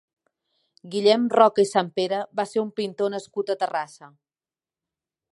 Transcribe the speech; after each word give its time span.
Guillem 0.93 1.25
Roca 1.33 1.65
i 1.67 1.67
Sanpere 1.71 2.21
va 2.39 2.45
ser 2.51 2.61
un 2.63 2.71
pintor 2.79 3.13
nascut 3.15 3.53
a 3.55 3.57
Terrassa. 3.65 4.09